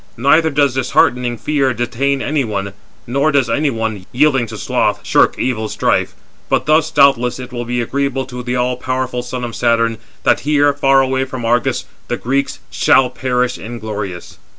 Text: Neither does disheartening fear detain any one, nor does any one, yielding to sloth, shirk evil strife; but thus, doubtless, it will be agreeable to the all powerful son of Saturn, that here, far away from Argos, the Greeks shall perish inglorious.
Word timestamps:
Neither 0.17 0.49
does 0.49 0.73
disheartening 0.73 1.37
fear 1.37 1.75
detain 1.75 2.23
any 2.23 2.43
one, 2.43 2.73
nor 3.05 3.31
does 3.31 3.51
any 3.51 3.69
one, 3.69 4.07
yielding 4.11 4.47
to 4.47 4.57
sloth, 4.57 5.01
shirk 5.03 5.37
evil 5.37 5.69
strife; 5.69 6.15
but 6.49 6.65
thus, 6.65 6.89
doubtless, 6.89 7.37
it 7.37 7.53
will 7.53 7.65
be 7.65 7.81
agreeable 7.81 8.25
to 8.25 8.41
the 8.41 8.55
all 8.55 8.77
powerful 8.77 9.21
son 9.21 9.43
of 9.43 9.55
Saturn, 9.55 9.99
that 10.23 10.39
here, 10.39 10.73
far 10.73 11.01
away 11.03 11.23
from 11.25 11.45
Argos, 11.45 11.85
the 12.07 12.17
Greeks 12.17 12.57
shall 12.71 13.11
perish 13.11 13.59
inglorious. 13.59 14.39